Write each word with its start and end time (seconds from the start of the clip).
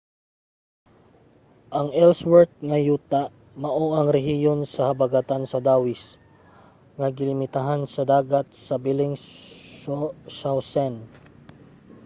ang 1.79 1.87
ellsworth 2.03 2.53
nga 2.67 2.77
yuta 2.87 3.21
mao 3.63 3.85
ang 3.97 4.07
rehiyon 4.17 4.59
sa 4.73 4.81
habagatan 4.89 5.43
sa 5.47 5.63
dawis 5.67 6.01
nga 6.97 7.07
gilimitahan 7.17 7.81
sa 7.93 8.01
dagat 8.13 8.47
sa 8.65 8.75
bellingshausen 8.83 10.93